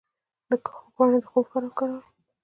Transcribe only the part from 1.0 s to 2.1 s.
د خوب لپاره وکاروئ